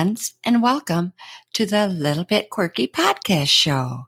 friends, 0.00 0.32
and 0.44 0.62
welcome 0.62 1.12
to 1.52 1.66
the 1.66 1.86
Little 1.86 2.24
Bit 2.24 2.48
Quirky 2.48 2.88
Podcast 2.88 3.48
Show. 3.48 4.06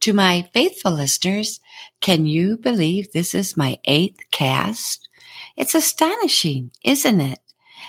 To 0.00 0.12
my 0.12 0.50
faithful 0.52 0.90
listeners, 0.90 1.60
can 2.00 2.26
you 2.26 2.56
believe 2.56 3.12
this 3.12 3.36
is 3.36 3.56
my 3.56 3.78
eighth 3.84 4.18
cast? 4.32 5.08
It's 5.56 5.76
astonishing, 5.76 6.72
isn't 6.82 7.20
it? 7.20 7.38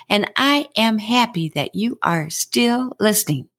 And 0.08 0.30
I 0.36 0.68
am 0.78 1.00
happy 1.00 1.50
that 1.56 1.74
you 1.74 1.98
are 2.04 2.30
still 2.30 2.96
listening. 3.00 3.50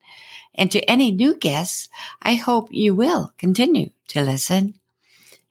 And 0.54 0.70
to 0.70 0.88
any 0.88 1.10
new 1.10 1.36
guests, 1.36 1.88
I 2.22 2.34
hope 2.34 2.68
you 2.70 2.94
will 2.94 3.32
continue 3.38 3.90
to 4.10 4.22
listen. 4.22 4.74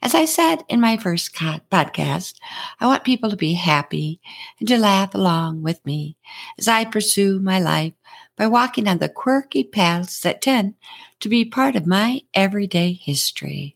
As 0.01 0.15
I 0.15 0.23
said 0.23 0.63
in 0.69 0.79
my 0.79 0.95
first 0.95 1.35
podcast, 1.35 2.35
I 2.79 2.87
want 2.87 3.03
people 3.03 3.31
to 3.31 3.35
be 3.35 3.51
happy 3.55 4.21
and 4.59 4.69
to 4.69 4.77
laugh 4.77 5.13
along 5.13 5.61
with 5.61 5.85
me 5.85 6.15
as 6.57 6.69
I 6.69 6.85
pursue 6.85 7.41
my 7.41 7.59
life 7.59 7.91
by 8.39 8.47
walking 8.47 8.87
on 8.87 8.99
the 8.99 9.09
quirky 9.09 9.65
paths 9.65 10.21
that 10.21 10.41
tend 10.41 10.73
to 11.19 11.27
be 11.27 11.43
part 11.43 11.75
of 11.75 11.85
my 11.85 12.21
everyday 12.33 12.93
history. 12.93 13.75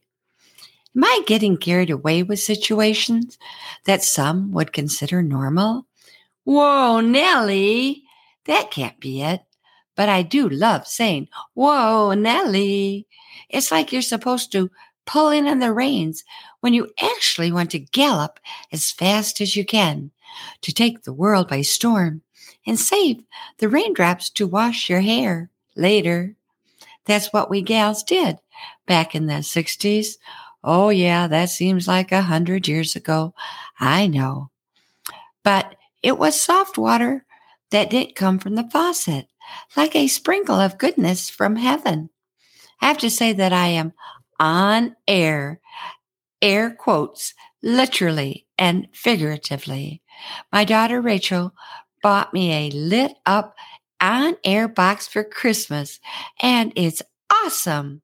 Am 0.95 1.03
I 1.03 1.21
getting 1.27 1.57
carried 1.57 1.89
away 1.89 2.23
with 2.23 2.39
situations 2.39 3.37
that 3.83 4.03
some 4.03 4.53
would 4.53 4.71
consider 4.71 5.21
normal? 5.21 5.85
Whoa, 6.45 7.01
Nellie, 7.01 8.03
that 8.45 8.71
can't 8.71 8.97
be 9.01 9.21
it. 9.21 9.41
But 9.97 10.07
I 10.07 10.21
do 10.21 10.47
love 10.47 10.87
saying, 10.87 11.27
Whoa, 11.53 12.13
Nellie. 12.13 13.05
It's 13.49 13.69
like 13.69 13.91
you're 13.91 14.01
supposed 14.01 14.53
to 14.53 14.71
pull 15.05 15.29
in 15.29 15.45
on 15.45 15.59
the 15.59 15.73
reins 15.73 16.23
when 16.61 16.73
you 16.73 16.89
actually 17.01 17.51
want 17.51 17.71
to 17.71 17.79
gallop 17.79 18.39
as 18.71 18.91
fast 18.91 19.41
as 19.41 19.57
you 19.57 19.65
can 19.65 20.11
to 20.61 20.73
take 20.73 21.03
the 21.03 21.11
world 21.11 21.49
by 21.49 21.61
storm 21.61 22.21
and 22.65 22.79
save 22.79 23.23
the 23.57 23.69
raindrops 23.69 24.29
to 24.31 24.47
wash 24.47 24.89
your 24.89 25.01
hair 25.01 25.49
later. 25.75 26.35
That's 27.05 27.33
what 27.33 27.49
we 27.49 27.61
gals 27.61 28.03
did 28.03 28.39
back 28.87 29.15
in 29.15 29.27
the 29.27 29.35
60s. 29.35 30.15
Oh, 30.63 30.89
yeah, 30.89 31.27
that 31.27 31.49
seems 31.49 31.87
like 31.87 32.11
a 32.11 32.21
hundred 32.21 32.67
years 32.67 32.95
ago. 32.95 33.33
I 33.79 34.07
know. 34.07 34.49
But 35.43 35.75
it 36.01 36.17
was 36.17 36.41
soft 36.41 36.77
water 36.77 37.25
that 37.71 37.89
didn't 37.89 38.15
come 38.15 38.39
from 38.39 38.55
the 38.55 38.69
faucet, 38.69 39.27
like 39.75 39.95
a 39.95 40.07
sprinkle 40.07 40.55
of 40.55 40.77
goodness 40.77 41.29
from 41.29 41.57
heaven. 41.57 42.09
I 42.81 42.87
have 42.87 42.97
to 42.99 43.09
say 43.09 43.33
that 43.33 43.51
I 43.51 43.67
am 43.67 43.93
on 44.39 44.95
air, 45.07 45.59
air 46.41 46.71
quotes, 46.71 47.33
literally 47.61 48.45
and 48.57 48.87
figuratively. 48.93 50.01
My 50.51 50.63
daughter 50.63 51.01
Rachel 51.01 51.53
bought 52.03 52.33
me 52.33 52.51
a 52.53 52.71
lit 52.71 53.15
up 53.25 53.55
on 54.01 54.35
air 54.43 54.67
box 54.67 55.07
for 55.07 55.23
Christmas, 55.23 55.99
and 56.41 56.73
it's 56.75 57.01
awesome. 57.31 58.01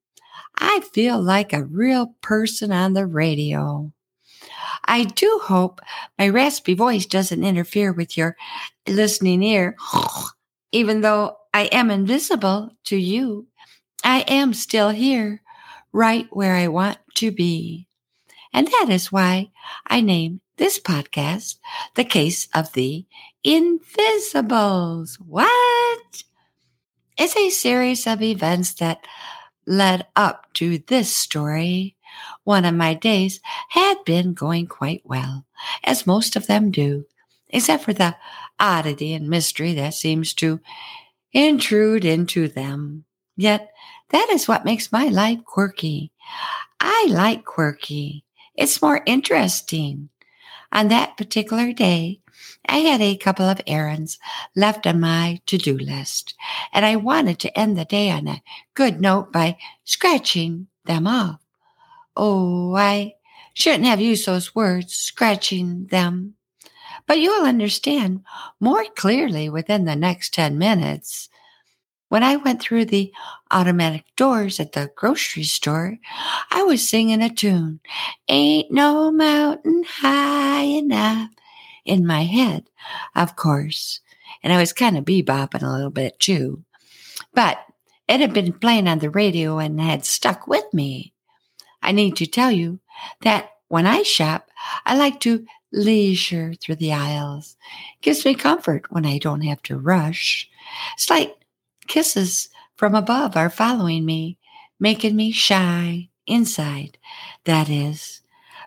I 0.57 0.81
feel 0.93 1.21
like 1.21 1.53
a 1.53 1.63
real 1.65 2.15
person 2.21 2.71
on 2.71 2.93
the 2.93 3.05
radio. 3.05 3.91
I 4.85 5.03
do 5.03 5.41
hope 5.43 5.81
my 6.17 6.29
raspy 6.29 6.73
voice 6.73 7.05
doesn't 7.05 7.43
interfere 7.43 7.93
with 7.93 8.17
your 8.17 8.35
listening 8.87 9.43
ear. 9.43 9.75
Even 10.71 11.01
though 11.01 11.37
I 11.53 11.63
am 11.65 11.91
invisible 11.91 12.71
to 12.85 12.97
you, 12.97 13.47
I 14.03 14.21
am 14.21 14.53
still 14.53 14.89
here 14.89 15.41
right 15.91 16.27
where 16.31 16.55
I 16.55 16.69
want 16.69 16.99
to 17.15 17.31
be. 17.31 17.88
And 18.53 18.67
that 18.67 18.87
is 18.89 19.11
why 19.11 19.51
I 19.87 20.01
name 20.01 20.41
this 20.57 20.79
podcast 20.79 21.57
The 21.95 22.03
Case 22.03 22.47
of 22.53 22.73
the 22.73 23.05
Invisibles. 23.43 25.17
What? 25.25 26.23
It's 27.17 27.35
a 27.35 27.49
series 27.49 28.07
of 28.07 28.21
events 28.21 28.73
that 28.75 29.05
led 29.65 30.07
up 30.15 30.51
to 30.55 30.79
this 30.79 31.15
story. 31.15 31.95
One 32.43 32.65
of 32.65 32.73
my 32.73 32.95
days 32.95 33.39
had 33.69 34.03
been 34.05 34.33
going 34.33 34.67
quite 34.67 35.03
well, 35.05 35.45
as 35.83 36.07
most 36.07 36.35
of 36.35 36.47
them 36.47 36.71
do, 36.71 37.05
except 37.49 37.83
for 37.83 37.93
the 37.93 38.15
oddity 38.59 39.13
and 39.13 39.29
mystery 39.29 39.73
that 39.75 39.93
seems 39.93 40.33
to 40.35 40.59
intrude 41.31 42.03
into 42.03 42.47
them. 42.47 43.05
Yet 43.37 43.71
that 44.09 44.29
is 44.31 44.47
what 44.47 44.65
makes 44.65 44.91
my 44.91 45.05
life 45.05 45.43
quirky. 45.45 46.11
I 46.79 47.07
like 47.09 47.45
quirky. 47.45 48.25
It's 48.59 48.81
more 48.81 49.01
interesting. 49.05 50.09
On 50.73 50.89
that 50.89 51.15
particular 51.15 51.71
day, 51.71 52.19
I 52.67 52.79
had 52.79 52.99
a 52.99 53.15
couple 53.15 53.45
of 53.45 53.61
errands 53.65 54.19
left 54.53 54.85
on 54.85 54.99
my 54.99 55.39
to 55.45 55.57
do 55.57 55.77
list, 55.77 56.35
and 56.73 56.85
I 56.85 56.97
wanted 56.97 57.39
to 57.39 57.57
end 57.57 57.77
the 57.77 57.85
day 57.85 58.11
on 58.11 58.27
a 58.27 58.43
good 58.73 58.99
note 58.99 59.31
by 59.31 59.57
scratching 59.85 60.67
them 60.83 61.07
off. 61.07 61.39
Oh, 62.17 62.75
I 62.75 63.13
shouldn't 63.53 63.85
have 63.85 64.01
used 64.01 64.25
those 64.25 64.53
words, 64.53 64.93
scratching 64.93 65.85
them. 65.85 66.33
But 67.07 67.19
you'll 67.19 67.45
understand 67.45 68.25
more 68.59 68.83
clearly 68.97 69.47
within 69.47 69.85
the 69.85 69.95
next 69.95 70.33
10 70.33 70.57
minutes. 70.57 71.28
When 72.09 72.23
I 72.23 72.35
went 72.37 72.61
through 72.61 72.85
the 72.85 73.13
automatic 73.51 74.03
doors 74.15 74.59
at 74.59 74.73
the 74.73 74.91
grocery 74.95 75.43
store, 75.43 75.97
I 76.51 76.63
was 76.63 76.87
singing 76.87 77.21
a 77.21 77.29
tune, 77.29 77.79
Ain't 78.27 78.71
No 78.71 79.11
Mountain 79.11 79.85
High 79.87 80.63
Enough, 80.63 81.29
in 81.85 82.05
my 82.05 82.23
head, 82.23 82.65
of 83.15 83.35
course. 83.35 84.01
And 84.43 84.51
I 84.51 84.59
was 84.59 84.73
kind 84.73 84.97
of 84.97 85.05
bebopping 85.05 85.63
a 85.63 85.71
little 85.71 85.91
bit 85.91 86.19
too. 86.19 86.63
But 87.33 87.59
it 88.07 88.19
had 88.19 88.33
been 88.33 88.53
playing 88.53 88.87
on 88.87 88.99
the 88.99 89.11
radio 89.11 89.59
and 89.59 89.79
had 89.79 90.03
stuck 90.03 90.47
with 90.47 90.65
me. 90.73 91.13
I 91.83 91.91
need 91.91 92.15
to 92.17 92.25
tell 92.25 92.51
you 92.51 92.79
that 93.21 93.51
when 93.67 93.85
I 93.85 94.01
shop, 94.01 94.49
I 94.85 94.97
like 94.97 95.19
to 95.21 95.45
leisure 95.71 96.55
through 96.55 96.77
the 96.77 96.93
aisles. 96.93 97.55
It 97.97 98.01
gives 98.01 98.25
me 98.25 98.33
comfort 98.33 98.85
when 98.89 99.05
I 99.05 99.19
don't 99.19 99.41
have 99.41 99.61
to 99.63 99.77
rush. 99.77 100.49
It's 100.95 101.09
like 101.09 101.35
Kisses 101.89 102.49
from 102.77 102.95
above 102.95 103.35
are 103.35 103.49
following 103.49 104.05
me, 104.05 104.37
making 104.79 105.15
me 105.15 105.31
shy 105.31 106.07
inside, 106.27 106.97
that 107.45 107.67
is. 107.67 108.21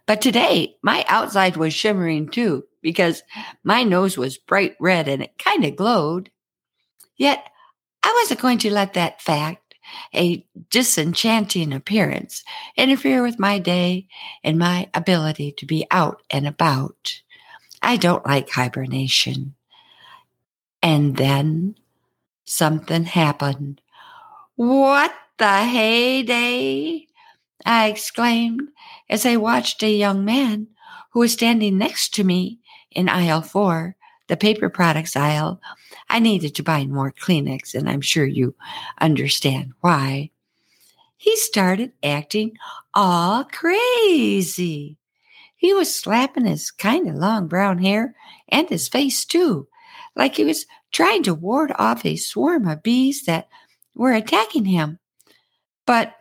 But 0.06 0.20
today, 0.20 0.76
my 0.82 1.04
outside 1.08 1.56
was 1.56 1.72
shimmering 1.72 2.28
too, 2.28 2.64
because 2.82 3.22
my 3.62 3.84
nose 3.84 4.18
was 4.18 4.38
bright 4.38 4.74
red 4.80 5.06
and 5.06 5.22
it 5.22 5.38
kind 5.38 5.64
of 5.64 5.76
glowed. 5.76 6.30
Yet, 7.16 7.48
I 8.02 8.12
wasn't 8.20 8.40
going 8.40 8.58
to 8.58 8.72
let 8.72 8.94
that 8.94 9.22
fact, 9.22 9.76
a 10.12 10.44
disenchanting 10.70 11.72
appearance, 11.72 12.42
interfere 12.76 13.22
with 13.22 13.38
my 13.38 13.60
day 13.60 14.08
and 14.42 14.58
my 14.58 14.90
ability 14.94 15.52
to 15.58 15.66
be 15.66 15.86
out 15.92 16.22
and 16.28 16.48
about. 16.48 17.22
I 17.80 17.98
don't 17.98 18.26
like 18.26 18.50
hibernation. 18.50 19.54
And 20.82 21.16
then 21.16 21.76
something 22.52 23.04
happened. 23.04 23.80
What 24.56 25.12
the 25.38 25.64
heyday? 25.64 27.06
I 27.64 27.88
exclaimed 27.88 28.68
as 29.08 29.24
I 29.24 29.36
watched 29.36 29.82
a 29.82 29.90
young 29.90 30.24
man 30.24 30.68
who 31.12 31.20
was 31.20 31.32
standing 31.32 31.78
next 31.78 32.14
to 32.14 32.24
me 32.24 32.58
in 32.90 33.08
aisle 33.08 33.42
four, 33.42 33.96
the 34.28 34.36
paper 34.36 34.68
products 34.68 35.16
aisle. 35.16 35.60
I 36.08 36.18
needed 36.18 36.54
to 36.56 36.62
buy 36.62 36.84
more 36.86 37.12
Kleenex, 37.12 37.74
and 37.74 37.88
I'm 37.88 38.00
sure 38.00 38.26
you 38.26 38.54
understand 39.00 39.72
why. 39.80 40.30
He 41.16 41.36
started 41.36 41.92
acting 42.02 42.58
all 42.94 43.44
crazy. 43.44 44.96
He 45.56 45.72
was 45.72 45.94
slapping 45.94 46.46
his 46.46 46.70
kind 46.70 47.08
of 47.08 47.14
long 47.14 47.46
brown 47.46 47.78
hair 47.78 48.14
and 48.48 48.68
his 48.68 48.88
face 48.88 49.24
too, 49.24 49.68
like 50.14 50.36
he 50.36 50.44
was 50.44 50.66
trying 50.92 51.22
to 51.24 51.34
ward 51.34 51.72
off 51.78 52.04
a 52.04 52.16
swarm 52.16 52.68
of 52.68 52.82
bees 52.82 53.24
that 53.24 53.48
were 53.94 54.12
attacking 54.12 54.66
him. 54.66 54.98
But 55.86 56.14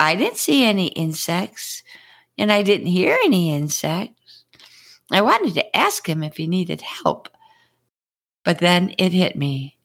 I 0.00 0.14
didn't 0.14 0.38
see 0.38 0.64
any 0.64 0.88
insects 0.88 1.82
and 2.36 2.52
I 2.52 2.62
didn't 2.62 2.86
hear 2.86 3.18
any 3.24 3.54
insects. 3.54 4.44
I 5.10 5.22
wanted 5.22 5.54
to 5.54 5.76
ask 5.76 6.08
him 6.08 6.22
if 6.22 6.36
he 6.36 6.46
needed 6.46 6.82
help. 6.82 7.28
But 8.44 8.58
then 8.58 8.94
it 8.98 9.12
hit 9.12 9.36
me. 9.36 9.76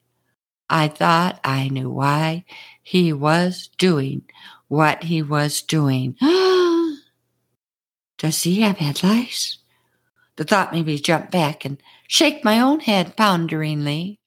I 0.68 0.88
thought 0.88 1.40
I 1.44 1.68
knew 1.68 1.90
why 1.90 2.44
he 2.82 3.12
was 3.12 3.68
doing 3.78 4.22
what 4.68 5.04
he 5.04 5.22
was 5.22 5.62
doing. 5.62 6.16
Does 8.18 8.42
he 8.42 8.62
have 8.62 8.78
head 8.78 9.02
lice? 9.02 9.58
The 10.36 10.44
thought 10.44 10.72
made 10.72 10.86
me 10.86 10.98
jump 10.98 11.30
back 11.30 11.64
and 11.64 11.82
shake 12.08 12.44
my 12.44 12.60
own 12.60 12.80
head 12.80 13.16
ponderingly. 13.16 14.20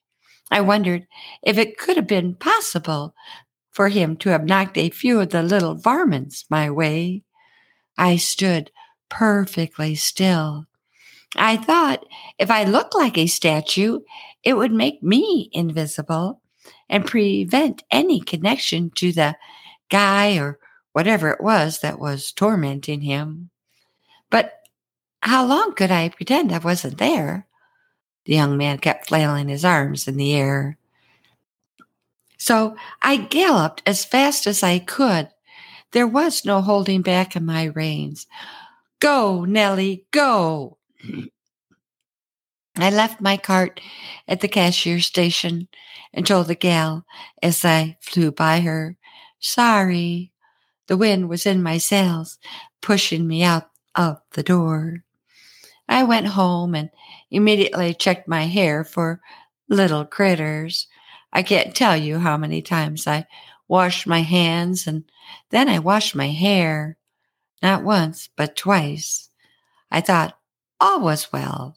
I 0.50 0.60
wondered 0.62 1.06
if 1.42 1.58
it 1.58 1.78
could 1.78 1.96
have 1.96 2.06
been 2.06 2.34
possible 2.34 3.14
for 3.70 3.88
him 3.88 4.16
to 4.18 4.30
have 4.30 4.44
knocked 4.44 4.78
a 4.78 4.90
few 4.90 5.20
of 5.20 5.30
the 5.30 5.42
little 5.42 5.74
varmints 5.74 6.46
my 6.50 6.70
way. 6.70 7.22
I 7.98 8.16
stood 8.16 8.70
perfectly 9.08 9.94
still. 9.94 10.66
I 11.36 11.56
thought 11.58 12.04
if 12.38 12.50
I 12.50 12.64
looked 12.64 12.94
like 12.94 13.18
a 13.18 13.26
statue, 13.26 14.00
it 14.42 14.54
would 14.54 14.72
make 14.72 15.02
me 15.02 15.50
invisible. 15.52 16.40
and 16.88 17.06
prevent 17.06 17.82
any 17.90 18.20
connection 18.20 18.90
to 18.96 19.12
the 19.12 19.36
guy 19.90 20.36
or 20.38 20.58
whatever 20.92 21.30
it 21.30 21.40
was 21.40 21.80
that 21.80 21.98
was 21.98 22.32
tormenting 22.32 23.02
him. 23.02 23.50
But 24.30 24.57
how 25.22 25.44
long 25.44 25.74
could 25.74 25.90
I 25.90 26.08
pretend 26.08 26.52
I 26.52 26.58
wasn't 26.58 26.98
there? 26.98 27.46
The 28.24 28.34
young 28.34 28.56
man 28.56 28.78
kept 28.78 29.08
flailing 29.08 29.48
his 29.48 29.64
arms 29.64 30.06
in 30.06 30.16
the 30.16 30.34
air. 30.34 30.76
So 32.36 32.76
I 33.02 33.16
galloped 33.16 33.82
as 33.86 34.04
fast 34.04 34.46
as 34.46 34.62
I 34.62 34.78
could. 34.78 35.28
There 35.92 36.06
was 36.06 36.44
no 36.44 36.60
holding 36.60 37.02
back 37.02 37.34
in 37.34 37.44
my 37.44 37.64
reins. 37.64 38.26
Go, 39.00 39.44
Nellie, 39.44 40.04
go. 40.10 40.78
I 42.76 42.90
left 42.90 43.20
my 43.20 43.36
cart 43.36 43.80
at 44.28 44.40
the 44.40 44.48
cashier 44.48 45.00
station 45.00 45.68
and 46.12 46.26
told 46.26 46.46
the 46.46 46.54
gal 46.54 47.04
as 47.42 47.64
I 47.64 47.96
flew 48.00 48.30
by 48.30 48.60
her, 48.60 48.96
sorry. 49.40 50.32
The 50.86 50.96
wind 50.96 51.28
was 51.28 51.44
in 51.44 51.62
my 51.62 51.78
sails, 51.78 52.38
pushing 52.80 53.26
me 53.26 53.42
out 53.42 53.68
of 53.94 54.20
the 54.32 54.42
door. 54.42 55.04
I 55.88 56.02
went 56.02 56.26
home 56.26 56.74
and 56.74 56.90
immediately 57.30 57.94
checked 57.94 58.28
my 58.28 58.44
hair 58.44 58.84
for 58.84 59.20
little 59.68 60.04
critters. 60.04 60.86
I 61.32 61.42
can't 61.42 61.74
tell 61.74 61.96
you 61.96 62.18
how 62.18 62.36
many 62.36 62.62
times 62.62 63.06
I 63.06 63.26
washed 63.68 64.06
my 64.06 64.20
hands 64.20 64.86
and 64.86 65.04
then 65.50 65.68
I 65.68 65.78
washed 65.78 66.14
my 66.14 66.28
hair. 66.28 66.96
Not 67.62 67.82
once, 67.82 68.28
but 68.36 68.56
twice. 68.56 69.30
I 69.90 70.00
thought 70.00 70.38
all 70.80 71.00
was 71.00 71.32
well. 71.32 71.76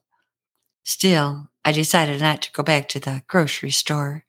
Still, 0.83 1.49
I 1.63 1.71
decided 1.71 2.21
not 2.21 2.41
to 2.43 2.51
go 2.51 2.63
back 2.63 2.89
to 2.89 2.99
the 2.99 3.23
grocery 3.27 3.71
store. 3.71 4.25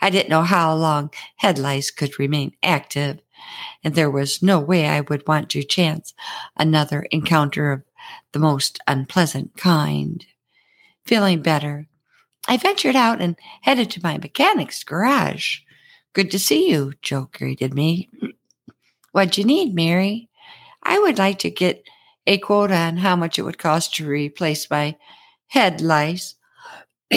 I 0.00 0.10
didn't 0.10 0.28
know 0.28 0.42
how 0.42 0.74
long 0.74 1.10
head 1.36 1.58
lice 1.58 1.90
could 1.90 2.18
remain 2.18 2.54
active, 2.62 3.20
and 3.82 3.94
there 3.94 4.10
was 4.10 4.42
no 4.42 4.60
way 4.60 4.86
I 4.86 5.00
would 5.00 5.26
want 5.26 5.50
to 5.50 5.62
chance 5.62 6.14
another 6.56 7.06
encounter 7.10 7.72
of 7.72 7.82
the 8.32 8.38
most 8.38 8.78
unpleasant 8.86 9.56
kind. 9.56 10.24
Feeling 11.04 11.42
better, 11.42 11.86
I 12.48 12.56
ventured 12.56 12.96
out 12.96 13.20
and 13.20 13.36
headed 13.62 13.90
to 13.90 14.00
my 14.02 14.18
mechanic's 14.18 14.84
garage. 14.84 15.58
Good 16.12 16.30
to 16.30 16.38
see 16.38 16.70
you, 16.70 16.92
Joe 17.02 17.28
greeted 17.32 17.74
me. 17.74 18.10
What'd 19.12 19.38
you 19.38 19.44
need, 19.44 19.74
Mary? 19.74 20.28
I 20.82 20.98
would 20.98 21.18
like 21.18 21.38
to 21.40 21.50
get 21.50 21.84
a 22.26 22.38
quote 22.38 22.70
on 22.70 22.98
how 22.98 23.16
much 23.16 23.38
it 23.38 23.42
would 23.42 23.58
cost 23.58 23.94
to 23.94 24.06
replace 24.06 24.70
my 24.70 24.96
head 25.48 25.80
lice. 25.80 26.34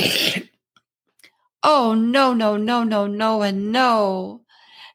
oh, 1.63 1.93
no, 1.93 2.33
no, 2.33 2.57
no, 2.57 2.83
no, 2.83 3.07
no, 3.07 3.41
and 3.41 3.71
no. 3.71 4.41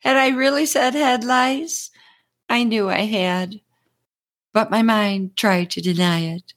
Had 0.01 0.17
I 0.17 0.29
really 0.31 0.67
said 0.67 0.95
head 0.95 1.25
lice? 1.25 1.91
I 2.49 2.65
knew 2.65 2.89
I 2.89 3.01
had, 3.01 3.61
but 4.53 4.71
my 4.71 4.83
mind 4.83 5.37
tried 5.37 5.71
to 5.71 5.81
deny 5.81 6.21
it. 6.21 6.55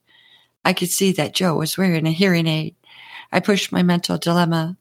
I 0.64 0.74
could 0.74 0.90
see 0.90 1.12
that 1.14 1.36
Joe 1.36 1.56
was 1.56 1.78
wearing 1.78 2.08
a 2.08 2.12
hearing 2.12 2.48
aid. 2.48 2.76
I 3.32 3.40
pushed 3.40 3.72
my 3.72 3.84
mental 3.84 4.18
dilemma. 4.18 4.78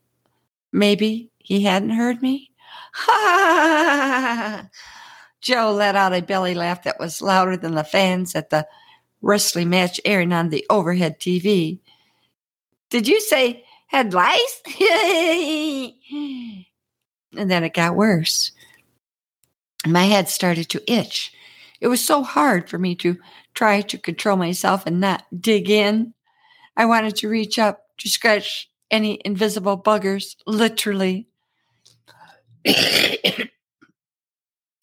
Maybe 0.73 1.31
he 1.39 1.63
hadn't 1.63 1.91
heard 1.91 2.23
me? 2.23 2.51
Ha! 2.95 4.69
Joe 5.41 5.73
let 5.73 5.95
out 5.95 6.15
a 6.15 6.23
belly 6.23 6.55
laugh 6.55 6.85
that 6.85 6.99
was 6.99 7.21
louder 7.21 7.57
than 7.57 7.75
the 7.75 7.85
fans 7.85 8.35
at 8.35 8.49
the 8.49 8.67
wrestling 9.21 9.69
match 9.69 10.01
airing 10.05 10.33
on 10.33 10.49
the 10.49 10.65
overhead 10.71 11.21
TV. 11.21 11.81
Did 12.89 13.07
you 13.07 13.21
say 13.21 13.65
head 13.89 14.15
lice? 14.15 14.63
and 17.37 17.51
then 17.51 17.63
it 17.63 17.75
got 17.75 17.95
worse. 17.95 18.53
My 19.87 20.05
head 20.05 20.29
started 20.31 20.71
to 20.71 20.93
itch. 20.93 21.33
It 21.81 21.88
was 21.88 22.05
so 22.05 22.23
hard 22.23 22.69
for 22.69 22.79
me 22.79 22.94
to 22.97 23.19
try 23.55 23.81
to 23.82 23.99
control 23.99 24.37
myself 24.37 24.87
and 24.87 25.00
not 25.00 25.25
dig 25.38 25.69
in. 25.71 26.15
I 26.76 26.87
wanted 26.87 27.17
to 27.17 27.29
reach 27.29 27.59
up 27.59 27.85
to 27.99 28.09
scratch 28.09 28.71
any 28.91 29.21
invisible 29.25 29.81
buggers, 29.81 30.37
literally. 30.47 31.29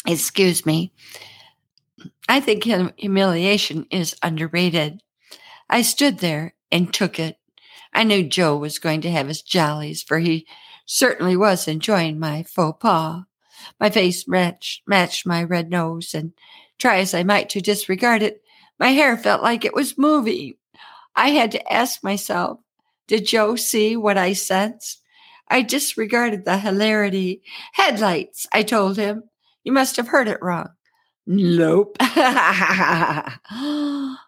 Excuse 0.07 0.65
me. 0.65 0.93
I 2.27 2.39
think 2.39 2.63
humiliation 2.97 3.85
is 3.91 4.15
underrated. 4.23 5.01
I 5.69 5.81
stood 5.81 6.19
there 6.19 6.55
and 6.71 6.93
took 6.93 7.19
it. 7.19 7.37
I 7.93 8.03
knew 8.03 8.23
Joe 8.23 8.57
was 8.57 8.79
going 8.79 9.01
to 9.01 9.11
have 9.11 9.27
his 9.27 9.41
jollies, 9.41 10.01
for 10.01 10.19
he 10.19 10.47
certainly 10.85 11.35
was 11.35 11.67
enjoying 11.67 12.19
my 12.19 12.43
faux 12.43 12.77
pas. 12.81 13.23
My 13.79 13.89
face 13.89 14.27
matched, 14.27 14.81
matched 14.87 15.25
my 15.25 15.43
red 15.43 15.69
nose, 15.69 16.13
and 16.13 16.33
try 16.81 16.97
as 16.97 17.13
I 17.13 17.23
might 17.23 17.49
to 17.51 17.61
disregard 17.61 18.23
it, 18.23 18.41
my 18.79 18.89
hair 18.89 19.15
felt 19.15 19.43
like 19.43 19.63
it 19.63 19.75
was 19.75 19.97
moving. 19.97 20.55
I 21.15 21.29
had 21.29 21.51
to 21.51 21.71
ask 21.73 22.03
myself, 22.03 22.59
did 23.07 23.25
Joe 23.25 23.55
see 23.55 23.95
what 23.95 24.17
I 24.17 24.33
sensed? 24.33 25.01
I 25.47 25.61
disregarded 25.61 26.45
the 26.45 26.57
hilarity. 26.57 27.41
Headlights, 27.73 28.47
I 28.51 28.63
told 28.63 28.97
him. 28.97 29.23
You 29.63 29.73
must 29.73 29.97
have 29.97 30.07
heard 30.07 30.27
it 30.27 30.41
wrong. 30.41 30.69
Nope. 31.27 31.97
I 31.99 33.27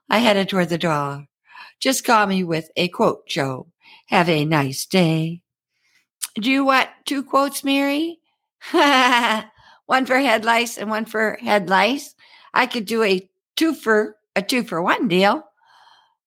headed 0.10 0.50
toward 0.50 0.70
the 0.70 0.78
door. 0.78 1.26
Just 1.80 2.06
call 2.06 2.28
me 2.28 2.44
with 2.44 2.70
a 2.76 2.88
quote, 2.90 3.28
Joe. 3.28 3.68
Have 4.08 4.30
a 4.30 4.46
nice 4.46 4.86
day. 4.86 5.42
Do 6.36 6.52
you 6.52 6.66
want 6.66 6.90
two 7.06 7.24
quotes, 7.24 7.64
Mary? 7.64 8.20
one 8.72 10.06
for 10.06 10.18
head 10.18 10.46
lice 10.46 10.78
and 10.78 10.90
one 10.90 11.06
for 11.06 11.38
head 11.42 11.70
lice. 11.70 12.16
I 12.54 12.66
could 12.66 12.86
do 12.86 13.04
a 13.04 13.30
two 13.56 13.74
for 13.74 14.16
a 14.36 14.42
two 14.42 14.64
for 14.64 14.82
one 14.82 15.08
deal. 15.08 15.44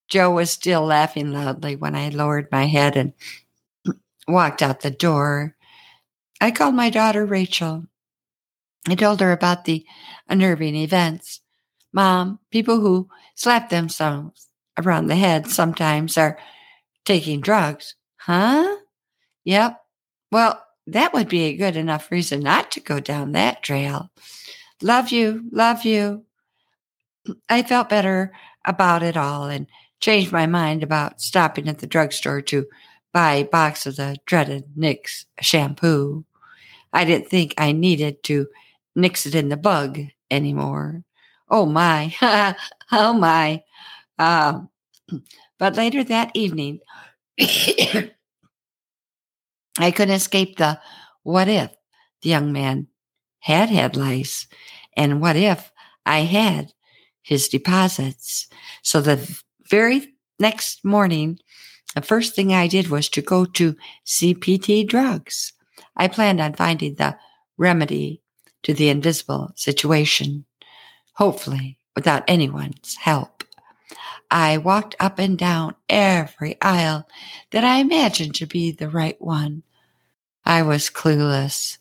Joe 0.08 0.30
was 0.30 0.50
still 0.50 0.84
laughing 0.84 1.32
loudly 1.32 1.76
when 1.76 1.94
I 1.94 2.10
lowered 2.10 2.48
my 2.52 2.66
head 2.66 2.96
and 2.96 3.12
walked 4.28 4.62
out 4.62 4.80
the 4.80 4.90
door. 4.90 5.56
I 6.40 6.50
called 6.50 6.74
my 6.74 6.90
daughter 6.90 7.24
Rachel. 7.24 7.84
I 8.88 8.94
told 8.94 9.20
her 9.20 9.32
about 9.32 9.64
the 9.64 9.84
unnerving 10.28 10.76
events. 10.76 11.40
Mom, 11.92 12.38
people 12.50 12.80
who 12.80 13.08
slap 13.34 13.68
themselves 13.68 14.48
around 14.78 15.06
the 15.06 15.16
head 15.16 15.48
sometimes 15.48 16.16
are 16.16 16.38
taking 17.04 17.40
drugs. 17.40 17.94
Huh? 18.18 18.76
Yep. 19.44 19.80
Well, 20.30 20.62
that 20.86 21.12
would 21.14 21.28
be 21.28 21.44
a 21.44 21.56
good 21.56 21.76
enough 21.76 22.10
reason 22.10 22.40
not 22.40 22.70
to 22.72 22.80
go 22.80 23.00
down 23.00 23.32
that 23.32 23.62
trail. 23.62 24.10
Love 24.82 25.10
you. 25.10 25.44
Love 25.52 25.84
you. 25.84 26.24
I 27.48 27.62
felt 27.62 27.88
better 27.88 28.32
about 28.64 29.02
it 29.02 29.16
all 29.16 29.44
and 29.46 29.66
changed 30.00 30.32
my 30.32 30.46
mind 30.46 30.82
about 30.82 31.20
stopping 31.20 31.68
at 31.68 31.78
the 31.78 31.86
drugstore 31.86 32.42
to 32.42 32.66
buy 33.12 33.34
a 33.34 33.44
box 33.44 33.86
of 33.86 33.96
the 33.96 34.16
dreaded 34.26 34.64
Nix 34.76 35.24
shampoo. 35.40 36.24
I 36.92 37.04
didn't 37.04 37.28
think 37.28 37.54
I 37.58 37.72
needed 37.72 38.22
to 38.24 38.46
nix 38.94 39.26
it 39.26 39.34
in 39.34 39.48
the 39.48 39.56
bug 39.56 40.00
anymore. 40.30 41.02
Oh 41.48 41.66
my, 41.66 42.14
oh 42.92 43.12
my. 43.14 43.62
Uh, 44.18 44.60
but 45.58 45.76
later 45.76 46.04
that 46.04 46.30
evening, 46.34 46.80
I 47.40 48.10
couldn't 49.78 50.14
escape 50.14 50.56
the 50.56 50.80
what 51.22 51.48
if 51.48 51.70
the 52.22 52.30
young 52.30 52.52
man 52.52 52.88
had 53.46 53.70
had 53.70 53.94
lice 53.94 54.48
and 54.96 55.20
what 55.20 55.36
if 55.36 55.70
I 56.04 56.20
had 56.20 56.72
his 57.22 57.48
deposits. 57.48 58.48
So 58.82 59.00
the 59.00 59.40
very 59.70 60.14
next 60.40 60.84
morning, 60.84 61.38
the 61.94 62.02
first 62.02 62.34
thing 62.34 62.52
I 62.52 62.66
did 62.66 62.88
was 62.88 63.08
to 63.10 63.22
go 63.22 63.44
to 63.44 63.76
CPT 64.04 64.88
drugs. 64.88 65.52
I 65.96 66.08
planned 66.08 66.40
on 66.40 66.54
finding 66.54 66.96
the 66.96 67.16
remedy 67.56 68.20
to 68.64 68.74
the 68.74 68.88
invisible 68.88 69.52
situation, 69.54 70.44
hopefully 71.12 71.78
without 71.94 72.24
anyone's 72.26 72.96
help. 72.96 73.44
I 74.28 74.58
walked 74.58 74.96
up 74.98 75.20
and 75.20 75.38
down 75.38 75.76
every 75.88 76.60
aisle 76.60 77.06
that 77.52 77.62
I 77.62 77.76
imagined 77.76 78.34
to 78.36 78.46
be 78.46 78.72
the 78.72 78.90
right 78.90 79.20
one. 79.22 79.62
I 80.44 80.62
was 80.62 80.90
clueless. 80.90 81.78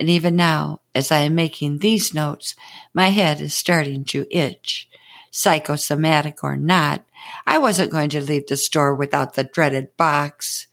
And 0.00 0.08
even 0.08 0.34
now, 0.34 0.80
as 0.94 1.12
I 1.12 1.18
am 1.18 1.34
making 1.34 1.78
these 1.78 2.14
notes, 2.14 2.56
my 2.94 3.10
head 3.10 3.42
is 3.42 3.54
starting 3.54 4.02
to 4.06 4.26
itch. 4.30 4.88
Psychosomatic 5.30 6.42
or 6.42 6.56
not, 6.56 7.04
I 7.46 7.58
wasn't 7.58 7.92
going 7.92 8.08
to 8.10 8.22
leave 8.22 8.46
the 8.46 8.56
store 8.56 8.94
without 8.94 9.34
the 9.34 9.44
dreaded 9.44 9.94
box. 9.98 10.68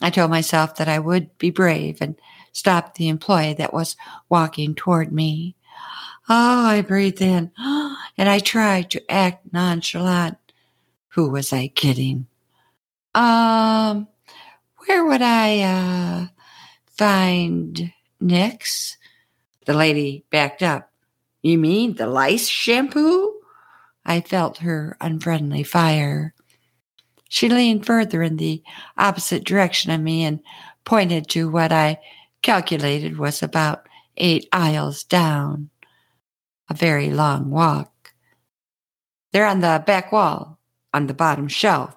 I 0.00 0.08
told 0.08 0.30
myself 0.30 0.76
that 0.76 0.88
I 0.88 0.98
would 0.98 1.36
be 1.36 1.50
brave 1.50 1.98
and 2.00 2.16
stopped 2.52 2.96
the 2.96 3.08
employee 3.08 3.52
that 3.54 3.74
was 3.74 3.94
walking 4.30 4.74
toward 4.74 5.12
me. 5.12 5.54
Oh, 6.30 6.64
I 6.64 6.80
breathed 6.80 7.20
in 7.20 7.52
and 7.58 8.28
I 8.28 8.38
tried 8.38 8.90
to 8.92 9.12
act 9.12 9.52
nonchalant. 9.52 10.38
Who 11.08 11.28
was 11.28 11.52
I 11.52 11.68
kidding? 11.68 12.26
Um, 13.14 14.08
where 14.86 15.04
would 15.04 15.20
I, 15.20 15.60
uh, 15.60 16.26
find 16.96 17.92
Nix? 18.20 18.96
The 19.66 19.74
lady 19.74 20.24
backed 20.30 20.62
up. 20.62 20.90
You 21.42 21.58
mean 21.58 21.94
the 21.94 22.06
lice 22.06 22.48
shampoo? 22.48 23.34
I 24.04 24.20
felt 24.20 24.58
her 24.58 24.96
unfriendly 25.00 25.62
fire. 25.62 26.34
She 27.28 27.48
leaned 27.48 27.86
further 27.86 28.22
in 28.22 28.36
the 28.36 28.62
opposite 28.98 29.44
direction 29.44 29.92
of 29.92 30.00
me 30.00 30.24
and 30.24 30.40
pointed 30.84 31.28
to 31.30 31.48
what 31.48 31.72
I 31.72 31.98
calculated 32.42 33.18
was 33.18 33.42
about 33.42 33.86
eight 34.16 34.48
aisles 34.52 35.04
down. 35.04 35.70
A 36.68 36.74
very 36.74 37.10
long 37.10 37.50
walk. 37.50 38.12
They're 39.32 39.46
on 39.46 39.60
the 39.60 39.82
back 39.86 40.12
wall, 40.12 40.58
on 40.92 41.06
the 41.06 41.14
bottom 41.14 41.48
shelf. 41.48 41.96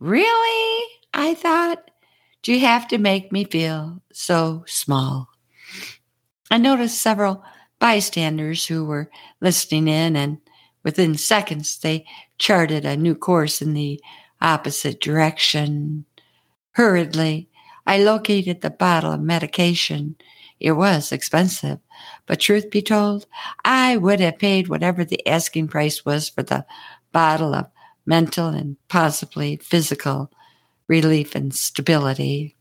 Really? 0.00 0.84
I 1.12 1.34
thought. 1.34 1.90
Do 2.44 2.52
you 2.52 2.60
have 2.60 2.86
to 2.88 2.98
make 2.98 3.32
me 3.32 3.44
feel 3.44 4.02
so 4.12 4.64
small? 4.66 5.30
I 6.50 6.58
noticed 6.58 7.00
several 7.00 7.42
bystanders 7.78 8.66
who 8.66 8.84
were 8.84 9.10
listening 9.40 9.88
in, 9.88 10.14
and 10.14 10.36
within 10.82 11.14
seconds 11.14 11.78
they 11.78 12.04
charted 12.36 12.84
a 12.84 12.98
new 12.98 13.14
course 13.14 13.62
in 13.62 13.72
the 13.72 13.98
opposite 14.42 15.00
direction. 15.00 16.04
Hurriedly, 16.72 17.48
I 17.86 17.96
located 18.00 18.60
the 18.60 18.68
bottle 18.68 19.12
of 19.12 19.22
medication. 19.22 20.14
It 20.60 20.72
was 20.72 21.12
expensive, 21.12 21.78
but 22.26 22.40
truth 22.40 22.68
be 22.68 22.82
told, 22.82 23.24
I 23.64 23.96
would 23.96 24.20
have 24.20 24.38
paid 24.38 24.68
whatever 24.68 25.02
the 25.02 25.26
asking 25.26 25.68
price 25.68 26.04
was 26.04 26.28
for 26.28 26.42
the 26.42 26.66
bottle 27.10 27.54
of 27.54 27.70
mental 28.04 28.48
and 28.48 28.76
possibly 28.88 29.56
physical 29.56 30.30
relief 30.88 31.34
and 31.34 31.54
stability. 31.54 32.56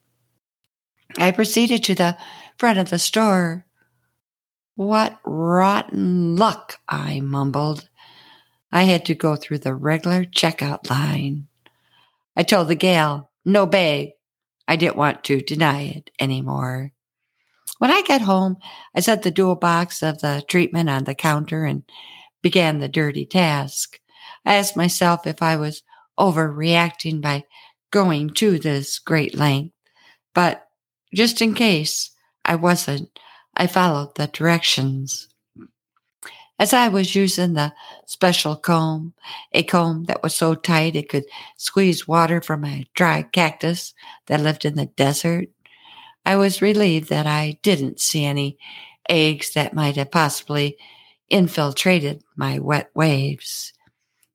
I 1.18 1.32
proceeded 1.32 1.84
to 1.86 1.96
the 1.96 2.18
front 2.58 2.80
of 2.80 2.90
the 2.90 3.00
store. 3.00 3.66
What 4.76 5.20
rotten 5.26 6.36
luck, 6.36 6.80
I 6.88 7.20
mumbled. 7.20 7.90
I 8.72 8.84
had 8.84 9.06
to 9.06 9.16
go 9.16 9.36
through 9.36 9.60
the 9.60 9.76
regular 9.76 10.26
checkout 10.26 10.90
line. 10.90 11.48
I 12.36 12.44
told 12.44 12.68
the 12.68 12.76
gal, 12.76 13.30
no 13.46 13.66
bag. 13.66 14.12
I 14.68 14.76
didn't 14.76 14.96
want 14.96 15.24
to 15.26 15.42
deny 15.42 15.82
it 15.84 16.10
anymore. 16.20 16.92
When 17.78 17.92
I 17.92 18.02
got 18.02 18.22
home, 18.22 18.58
I 18.96 19.02
set 19.02 19.24
the 19.24 19.32
dual 19.32 19.56
box 19.56 20.02
of 20.02 20.22
the 20.22 20.44
treatment 20.48 20.90
on 20.90 21.04
the 21.04 21.14
counter 21.14 21.66
and 21.66 21.84
began 22.42 22.80
the 22.80 22.88
dirty 22.88 23.26
task. 23.26 24.00
I 24.46 24.56
asked 24.56 24.78
myself 24.78 25.28
if 25.28 25.42
I 25.42 25.56
was 25.58 25.84
overreacting 26.20 27.22
by 27.22 27.44
going 27.94 28.32
to 28.32 28.58
this 28.58 28.98
great 28.98 29.38
length, 29.38 29.74
but 30.34 30.68
just 31.14 31.42
in 31.42 31.54
case 31.54 32.10
I 32.44 32.56
wasn't, 32.56 33.08
I 33.56 33.68
followed 33.68 34.16
the 34.16 34.26
directions. 34.26 35.30
As 36.58 36.74
I 36.74 36.88
was 36.88 37.16
using 37.16 37.54
the 37.54 37.72
special 38.08 38.56
comb, 38.56 39.14
a 39.52 39.62
comb 39.62 40.06
that 40.06 40.24
was 40.24 40.34
so 40.34 40.56
tight 40.56 40.96
it 40.96 41.08
could 41.08 41.26
squeeze 41.58 42.08
water 42.08 42.42
from 42.42 42.66
a 42.66 42.86
dry 42.96 43.22
cactus 43.22 43.94
that 44.26 44.42
lived 44.42 44.66
in 44.66 44.76
the 44.76 44.88
desert, 44.88 45.50
I 46.26 46.36
was 46.36 46.64
relieved 46.64 47.10
that 47.10 47.28
I 47.28 47.60
didn't 47.62 48.00
see 48.00 48.26
any 48.26 48.58
eggs 49.08 49.54
that 49.54 49.76
might 49.76 49.98
have 49.98 50.10
possibly 50.10 50.78
infiltrated 51.30 52.24
my 52.36 52.58
wet 52.58 52.90
waves. 52.96 53.72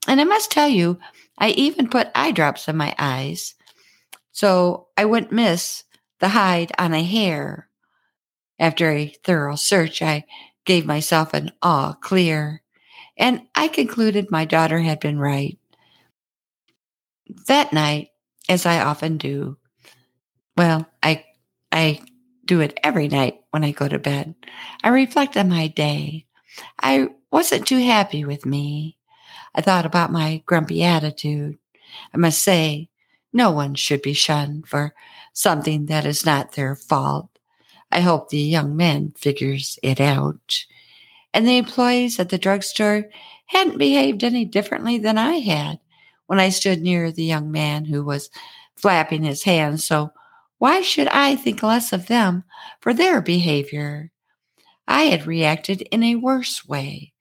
And 0.08 0.20
I 0.20 0.24
must 0.24 0.50
tell 0.50 0.68
you, 0.68 0.98
I 1.38 1.50
even 1.50 1.88
put 1.88 2.10
eye 2.16 2.32
drops 2.32 2.66
in 2.66 2.76
my 2.76 2.94
eyes 2.98 3.54
so 4.32 4.86
I 4.96 5.04
wouldn't 5.04 5.32
miss 5.32 5.82
the 6.20 6.28
hide 6.28 6.70
on 6.78 6.94
a 6.94 7.02
hair. 7.02 7.68
After 8.60 8.90
a 8.92 9.14
thorough 9.24 9.56
search, 9.56 10.02
I 10.02 10.26
gave 10.64 10.86
myself 10.86 11.34
an 11.34 11.50
all 11.60 11.94
clear, 11.94 12.62
and 13.16 13.42
I 13.56 13.68
concluded 13.68 14.30
my 14.30 14.44
daughter 14.44 14.78
had 14.78 15.00
been 15.00 15.18
right. 15.18 15.58
That 17.48 17.72
night, 17.72 18.10
as 18.48 18.64
I 18.64 18.80
often 18.80 19.16
do, 19.18 19.56
well, 20.56 20.86
I 21.02 21.24
I 21.72 22.00
do 22.44 22.60
it 22.60 22.78
every 22.84 23.08
night 23.08 23.40
when 23.50 23.64
I 23.64 23.72
go 23.72 23.88
to 23.88 23.98
bed. 23.98 24.36
I 24.84 24.90
reflect 24.90 25.36
on 25.36 25.48
my 25.48 25.68
day. 25.68 26.26
I 26.80 27.08
wasn't 27.32 27.66
too 27.66 27.78
happy 27.78 28.24
with 28.24 28.46
me. 28.46 28.97
I 29.54 29.60
thought 29.60 29.86
about 29.86 30.12
my 30.12 30.42
grumpy 30.46 30.82
attitude. 30.82 31.58
I 32.14 32.16
must 32.16 32.42
say, 32.42 32.88
no 33.32 33.50
one 33.50 33.74
should 33.74 34.02
be 34.02 34.12
shunned 34.12 34.68
for 34.68 34.94
something 35.32 35.86
that 35.86 36.06
is 36.06 36.24
not 36.24 36.52
their 36.52 36.74
fault. 36.74 37.28
I 37.90 38.00
hope 38.00 38.28
the 38.28 38.38
young 38.38 38.76
man 38.76 39.12
figures 39.16 39.78
it 39.82 40.00
out. 40.00 40.64
And 41.32 41.46
the 41.46 41.58
employees 41.58 42.18
at 42.18 42.28
the 42.30 42.38
drugstore 42.38 43.04
hadn't 43.46 43.78
behaved 43.78 44.24
any 44.24 44.44
differently 44.44 44.98
than 44.98 45.18
I 45.18 45.34
had 45.34 45.78
when 46.26 46.40
I 46.40 46.50
stood 46.50 46.82
near 46.82 47.10
the 47.10 47.24
young 47.24 47.50
man 47.50 47.84
who 47.84 48.04
was 48.04 48.30
flapping 48.76 49.22
his 49.22 49.42
hands. 49.42 49.84
So 49.84 50.12
why 50.58 50.82
should 50.82 51.08
I 51.08 51.36
think 51.36 51.62
less 51.62 51.92
of 51.92 52.06
them 52.06 52.44
for 52.80 52.92
their 52.92 53.20
behavior? 53.20 54.10
I 54.86 55.04
had 55.04 55.26
reacted 55.26 55.82
in 55.82 56.02
a 56.02 56.16
worse 56.16 56.66
way. 56.66 57.12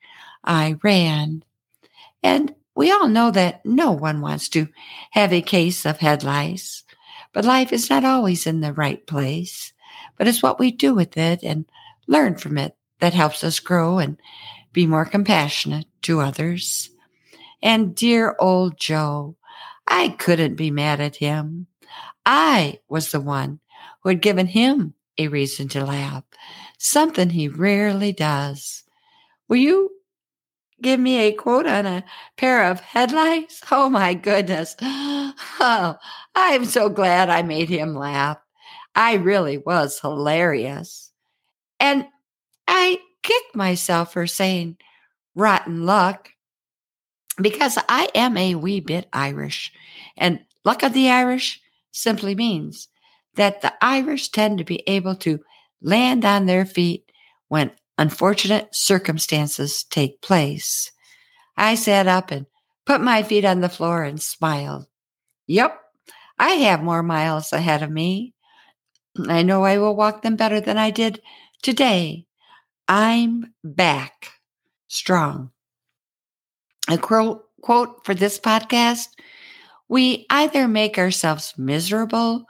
I 0.43 0.77
ran. 0.83 1.43
And 2.23 2.53
we 2.75 2.91
all 2.91 3.07
know 3.07 3.31
that 3.31 3.65
no 3.65 3.91
one 3.91 4.21
wants 4.21 4.49
to 4.49 4.67
have 5.11 5.33
a 5.33 5.41
case 5.41 5.85
of 5.85 5.97
head 5.97 6.23
lice, 6.23 6.83
but 7.33 7.45
life 7.45 7.73
is 7.73 7.89
not 7.89 8.05
always 8.05 8.45
in 8.45 8.61
the 8.61 8.73
right 8.73 9.05
place. 9.07 9.73
But 10.17 10.27
it's 10.27 10.43
what 10.43 10.59
we 10.59 10.71
do 10.71 10.93
with 10.93 11.17
it 11.17 11.43
and 11.43 11.65
learn 12.07 12.35
from 12.35 12.57
it 12.57 12.75
that 12.99 13.13
helps 13.13 13.43
us 13.43 13.59
grow 13.59 13.99
and 13.99 14.19
be 14.73 14.87
more 14.87 15.05
compassionate 15.05 15.87
to 16.03 16.21
others. 16.21 16.89
And 17.61 17.95
dear 17.95 18.35
old 18.39 18.77
Joe, 18.77 19.35
I 19.87 20.09
couldn't 20.09 20.55
be 20.55 20.71
mad 20.71 20.99
at 20.99 21.15
him. 21.15 21.67
I 22.25 22.79
was 22.89 23.11
the 23.11 23.21
one 23.21 23.59
who 24.01 24.09
had 24.09 24.21
given 24.21 24.47
him 24.47 24.93
a 25.17 25.27
reason 25.27 25.67
to 25.69 25.85
laugh, 25.85 26.23
something 26.77 27.29
he 27.29 27.47
rarely 27.47 28.11
does. 28.11 28.83
Will 29.47 29.57
you 29.57 29.91
give 30.81 30.99
me 30.99 31.17
a 31.19 31.31
quote 31.31 31.67
on 31.67 31.85
a 31.85 32.03
pair 32.37 32.69
of 32.69 32.79
headlights? 32.79 33.61
Oh 33.71 33.89
my 33.89 34.13
goodness. 34.13 34.75
Oh, 35.59 35.95
I'm 36.35 36.65
so 36.65 36.87
glad 36.87 37.29
I 37.29 37.41
made 37.41 37.67
him 37.67 37.95
laugh. 37.95 38.37
I 38.95 39.15
really 39.15 39.57
was 39.57 39.99
hilarious. 39.99 41.11
And 41.79 42.07
I 42.67 42.99
kicked 43.23 43.55
myself 43.55 44.13
for 44.13 44.27
saying 44.27 44.77
rotten 45.35 45.85
luck 45.85 46.29
because 47.41 47.77
I 47.89 48.09
am 48.15 48.37
a 48.37 48.55
wee 48.55 48.79
bit 48.79 49.07
Irish. 49.13 49.71
And 50.15 50.39
luck 50.63 50.83
of 50.83 50.93
the 50.93 51.09
Irish 51.09 51.61
simply 51.91 52.35
means 52.35 52.87
that 53.35 53.61
the 53.61 53.73
Irish 53.81 54.29
tend 54.29 54.57
to 54.57 54.63
be 54.63 54.83
able 54.87 55.15
to 55.17 55.39
land 55.81 56.25
on 56.25 56.45
their 56.45 56.65
feet 56.65 57.11
when 57.47 57.71
unfortunate 57.97 58.73
circumstances 58.73 59.83
take 59.83 60.21
place. 60.21 60.91
I 61.55 61.75
sat 61.75 62.07
up 62.07 62.31
and 62.31 62.45
put 62.85 63.01
my 63.01 63.23
feet 63.23 63.45
on 63.45 63.61
the 63.61 63.69
floor 63.69 64.03
and 64.03 64.21
smiled. 64.21 64.85
Yep, 65.47 65.79
I 66.37 66.49
have 66.49 66.83
more 66.83 67.03
miles 67.03 67.51
ahead 67.51 67.83
of 67.83 67.89
me. 67.89 68.33
I 69.27 69.41
know 69.41 69.63
I 69.63 69.79
will 69.79 69.95
walk 69.95 70.21
them 70.21 70.35
better 70.35 70.61
than 70.61 70.77
I 70.77 70.91
did 70.91 71.21
today. 71.63 72.25
I'm 72.87 73.53
back 73.63 74.31
strong. 74.87 75.51
A 76.89 76.97
quote, 76.97 77.43
for 78.05 78.13
this 78.13 78.39
podcast 78.39 79.07
We 79.89 80.25
either 80.29 80.67
make 80.67 80.97
ourselves 80.97 81.53
miserable 81.57 82.45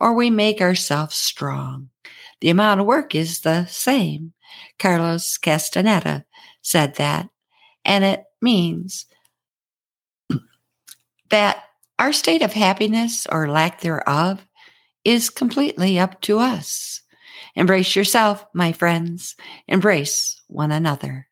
or 0.00 0.14
we 0.14 0.30
make 0.30 0.60
ourselves 0.60 1.16
strong. 1.16 1.90
The 2.40 2.50
amount 2.50 2.80
of 2.80 2.86
work 2.86 3.14
is 3.14 3.40
the 3.40 3.66
same. 3.66 4.32
Carlos 4.78 5.38
Castaneda 5.38 6.24
said 6.62 6.96
that. 6.96 7.28
And 7.84 8.04
it 8.04 8.24
means 8.40 9.06
that 11.30 11.64
our 11.98 12.12
state 12.12 12.42
of 12.42 12.52
happiness 12.52 13.26
or 13.30 13.48
lack 13.48 13.80
thereof 13.80 14.46
is 15.04 15.30
completely 15.30 15.98
up 15.98 16.20
to 16.22 16.38
us. 16.38 17.02
Embrace 17.54 17.96
yourself, 17.96 18.44
my 18.54 18.72
friends. 18.72 19.34
Embrace 19.66 20.40
one 20.48 20.70
another. 20.70 21.28